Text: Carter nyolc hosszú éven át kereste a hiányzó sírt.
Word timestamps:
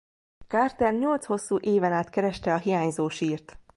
Carter 0.47 0.93
nyolc 0.93 1.25
hosszú 1.25 1.57
éven 1.59 1.91
át 1.91 2.09
kereste 2.09 2.53
a 2.53 2.57
hiányzó 2.57 3.09
sírt. 3.09 3.59